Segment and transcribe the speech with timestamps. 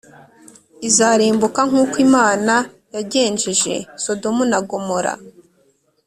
[0.87, 2.53] izarimbuka nk’uko Imana
[2.95, 3.73] yagenjeje
[4.03, 5.13] Sodoma na Gomora.